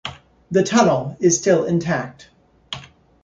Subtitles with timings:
[0.49, 2.29] The tunnel is still intact.